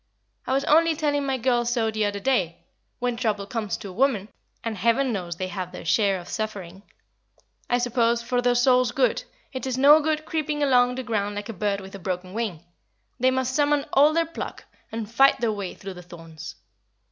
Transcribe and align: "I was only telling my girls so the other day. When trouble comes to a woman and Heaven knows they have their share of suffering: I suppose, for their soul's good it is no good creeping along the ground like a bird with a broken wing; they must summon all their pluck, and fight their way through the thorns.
"I 0.47 0.53
was 0.53 0.63
only 0.63 0.95
telling 0.95 1.27
my 1.27 1.37
girls 1.37 1.71
so 1.71 1.91
the 1.91 2.05
other 2.05 2.19
day. 2.19 2.65
When 2.97 3.15
trouble 3.15 3.45
comes 3.45 3.77
to 3.77 3.89
a 3.89 3.93
woman 3.93 4.29
and 4.63 4.75
Heaven 4.75 5.13
knows 5.13 5.35
they 5.35 5.49
have 5.49 5.71
their 5.71 5.85
share 5.85 6.19
of 6.19 6.27
suffering: 6.27 6.81
I 7.69 7.77
suppose, 7.77 8.23
for 8.23 8.41
their 8.41 8.55
soul's 8.55 8.91
good 8.91 9.23
it 9.53 9.67
is 9.67 9.77
no 9.77 9.99
good 10.01 10.25
creeping 10.25 10.63
along 10.63 10.95
the 10.95 11.03
ground 11.03 11.35
like 11.35 11.49
a 11.49 11.53
bird 11.53 11.81
with 11.81 11.93
a 11.93 11.99
broken 11.99 12.33
wing; 12.33 12.65
they 13.19 13.29
must 13.29 13.53
summon 13.53 13.85
all 13.93 14.11
their 14.11 14.25
pluck, 14.25 14.65
and 14.91 15.07
fight 15.07 15.39
their 15.39 15.51
way 15.53 15.75
through 15.75 15.93
the 15.93 16.01
thorns. 16.01 16.55